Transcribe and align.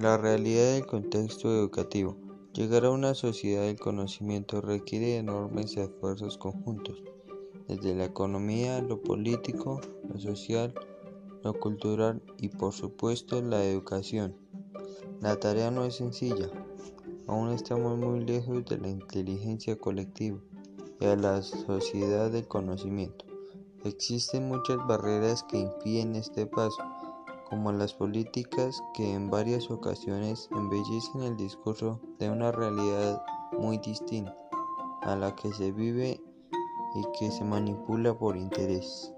La 0.00 0.16
realidad 0.16 0.72
del 0.72 0.86
contexto 0.86 1.50
educativo. 1.50 2.16
Llegar 2.54 2.86
a 2.86 2.90
una 2.90 3.12
sociedad 3.12 3.64
del 3.64 3.78
conocimiento 3.78 4.62
requiere 4.62 5.18
enormes 5.18 5.76
esfuerzos 5.76 6.38
conjuntos, 6.38 7.02
desde 7.68 7.94
la 7.94 8.06
economía, 8.06 8.80
lo 8.80 9.02
político, 9.02 9.78
lo 10.08 10.18
social, 10.18 10.72
lo 11.42 11.52
cultural 11.52 12.22
y 12.38 12.48
por 12.48 12.72
supuesto 12.72 13.42
la 13.42 13.62
educación. 13.62 14.34
La 15.20 15.38
tarea 15.38 15.70
no 15.70 15.84
es 15.84 15.96
sencilla, 15.96 16.48
aún 17.26 17.50
estamos 17.50 17.98
muy 17.98 18.24
lejos 18.24 18.64
de 18.64 18.78
la 18.78 18.88
inteligencia 18.88 19.76
colectiva 19.76 20.38
y 20.98 21.04
a 21.04 21.14
la 21.14 21.42
sociedad 21.42 22.30
del 22.30 22.48
conocimiento. 22.48 23.26
Existen 23.84 24.48
muchas 24.48 24.78
barreras 24.86 25.42
que 25.42 25.58
impiden 25.58 26.16
este 26.16 26.46
paso, 26.46 26.82
como 27.50 27.72
las 27.72 27.92
políticas 27.92 28.80
que 28.94 29.12
en 29.12 29.28
varias 29.28 29.70
ocasiones 29.70 30.48
embellecen 30.52 31.22
el 31.22 31.36
discurso 31.36 32.00
de 32.20 32.30
una 32.30 32.52
realidad 32.52 33.22
muy 33.58 33.78
distinta 33.78 34.34
a 35.02 35.16
la 35.16 35.34
que 35.34 35.52
se 35.52 35.72
vive 35.72 36.20
y 36.94 37.18
que 37.18 37.30
se 37.32 37.44
manipula 37.44 38.14
por 38.14 38.36
interés. 38.36 39.12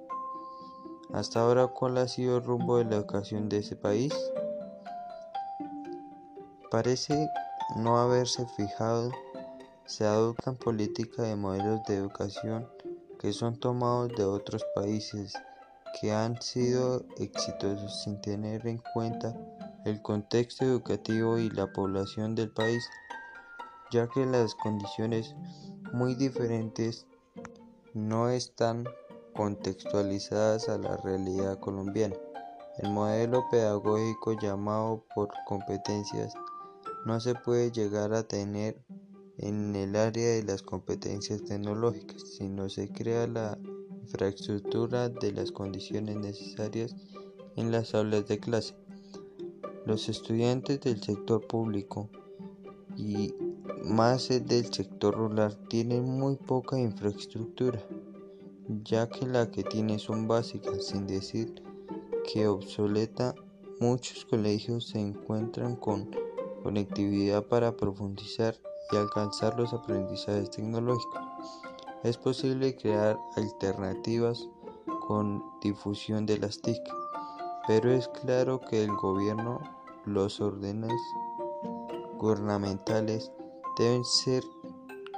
Hasta 1.13 1.43
ahora, 1.43 1.67
¿cuál 1.67 1.99
ha 1.99 2.09
sido 2.09 2.39
el 2.39 2.45
rumbo 2.45 2.79
de 2.79 2.87
la 2.87 2.97
educación 2.97 3.51
de 3.51 3.59
ese 3.59 3.77
país? 3.77 4.15
Parece 6.71 7.29
no 7.77 7.99
haberse 7.99 8.47
fijado, 8.57 9.11
se 9.85 10.07
adoptan 10.07 10.57
políticas 10.57 11.27
de 11.27 11.37
modelos 11.37 11.83
de 11.85 11.97
educación 11.97 12.67
que 13.19 13.33
son 13.35 13.61
tomados 13.61 14.11
de 14.17 14.25
otros 14.25 14.65
países 14.75 15.35
que 16.01 16.13
han 16.13 16.41
sido 16.41 17.05
exitosos 17.19 18.03
sin 18.03 18.21
tener 18.21 18.67
en 18.67 18.83
cuenta 18.95 19.35
el 19.85 20.01
contexto 20.03 20.65
educativo 20.65 21.39
y 21.39 21.51
la 21.51 21.73
población 21.73 22.35
del 22.35 22.51
país, 22.51 22.89
ya 23.91 24.09
que 24.09 24.25
las 24.25 24.55
condiciones 24.55 25.35
muy 25.93 26.15
diferentes 26.15 27.07
no 27.95 28.29
están 28.29 28.85
contextualizadas 29.35 30.69
a 30.69 30.79
la 30.79 30.97
realidad 30.99 31.59
colombiana. 31.59 32.17
El 32.79 32.91
modelo 32.91 33.45
pedagógico 33.51 34.33
llamado 34.33 35.05
por 35.15 35.29
competencias 35.47 36.33
no 37.05 37.21
se 37.21 37.35
puede 37.35 37.71
llegar 37.71 38.15
a 38.15 38.23
tener 38.23 38.81
en 39.39 39.75
el 39.75 39.97
área 39.97 40.31
de 40.31 40.43
las 40.45 40.63
competencias 40.63 41.43
tecnológicas, 41.45 42.23
sino 42.39 42.69
se 42.69 42.89
crea 42.89 43.27
la 43.27 43.59
infraestructura 44.03 45.09
de 45.09 45.33
las 45.33 45.53
condiciones 45.53 46.17
necesarias 46.17 46.95
en 47.57 47.71
las 47.71 47.95
aulas 47.95 48.27
de 48.29 48.39
clase. 48.39 48.75
Los 49.87 50.09
estudiantes 50.09 50.81
del 50.81 51.03
sector 51.03 51.47
público 51.47 52.09
y 52.97 53.35
más 53.85 54.29
del 54.29 54.73
sector 54.73 55.15
rural 55.15 55.59
tienen 55.69 56.05
muy 56.05 56.37
poca 56.37 56.79
infraestructura, 56.79 57.83
ya 58.85 59.09
que 59.09 59.27
la 59.27 59.51
que 59.51 59.65
tiene 59.65 59.99
son 59.99 60.29
básicas, 60.29 60.87
sin 60.87 61.07
decir 61.07 61.63
que 62.33 62.47
obsoleta. 62.47 63.35
Muchos 63.81 64.25
colegios 64.25 64.87
se 64.87 65.01
encuentran 65.01 65.75
con 65.75 66.09
conectividad 66.63 67.45
para 67.45 67.77
profundizar 67.77 68.55
y 68.93 68.97
alcanzar 68.97 69.59
los 69.59 69.73
aprendizajes 69.73 70.51
tecnológicos. 70.51 71.72
Es 72.03 72.17
posible 72.17 72.77
crear 72.77 73.17
alternativas 73.37 74.49
con 75.07 75.41
difusión 75.61 76.27
de 76.27 76.37
las 76.39 76.61
TIC, 76.61 76.83
pero 77.69 77.93
es 77.93 78.09
claro 78.09 78.61
que 78.61 78.83
el 78.83 78.91
gobierno, 78.97 79.61
los 80.05 80.41
órdenes 80.41 80.93
gubernamentales 82.19 83.31
deben 83.79 84.05
ser 84.05 84.43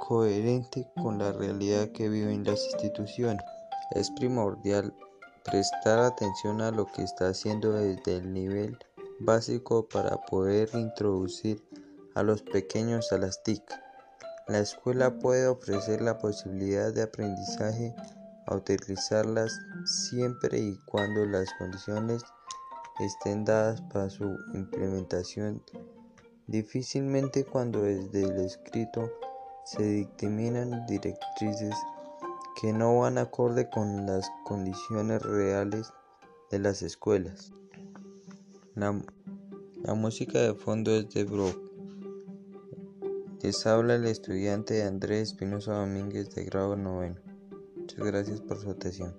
coherentes 0.07 0.85
con 1.01 1.17
la 1.17 1.31
realidad 1.31 1.91
que 1.91 2.07
viven 2.07 2.43
las 2.43 2.63
instituciones. 2.73 3.43
Es 3.91 4.11
primordial 4.11 4.93
prestar 5.43 5.99
atención 5.99 6.61
a 6.61 6.69
lo 6.69 6.85
que 6.85 7.01
está 7.01 7.29
haciendo 7.29 7.71
desde 7.71 8.17
el 8.17 8.31
nivel 8.31 8.77
básico 9.19 9.87
para 9.87 10.17
poder 10.25 10.69
introducir 10.73 11.63
a 12.13 12.21
los 12.21 12.43
pequeños 12.43 13.11
a 13.11 13.17
las 13.17 13.41
TIC. 13.41 13.84
La 14.47 14.59
escuela 14.59 15.17
puede 15.19 15.47
ofrecer 15.47 16.01
la 16.01 16.19
posibilidad 16.19 16.93
de 16.93 17.03
aprendizaje 17.03 17.95
a 18.45 18.55
utilizarlas 18.55 19.59
siempre 19.85 20.59
y 20.59 20.77
cuando 20.85 21.25
las 21.25 21.47
condiciones 21.57 22.23
estén 22.99 23.43
dadas 23.43 23.81
para 23.81 24.09
su 24.09 24.37
implementación. 24.53 25.63
Difícilmente 26.47 27.43
cuando 27.43 27.81
desde 27.81 28.23
el 28.23 28.39
escrito 28.45 29.11
se 29.65 29.83
dictaminan 29.83 30.85
directrices 30.85 31.73
que 32.61 32.71
no 32.71 32.99
van 32.99 33.17
acorde 33.17 33.69
con 33.69 34.05
las 34.05 34.29
condiciones 34.43 35.21
reales 35.23 35.91
de 36.51 36.59
las 36.59 36.83
escuelas. 36.83 37.51
La, 38.75 38.93
música 39.95 40.39
de 40.39 40.53
fondo 40.53 40.91
es 40.91 41.09
de 41.13 41.23
Brock. 41.23 41.74
Les 43.41 43.65
habla 43.67 43.95
el 43.95 44.05
estudiante 44.05 44.83
Andrés 44.83 45.29
Espinosa 45.29 45.73
Domínguez 45.73 46.33
de 46.33 46.45
grado 46.45 46.75
noveno. 46.75 47.21
Muchas 47.75 48.05
gracias 48.05 48.41
por 48.41 48.59
su 48.59 48.71
atención. 48.71 49.13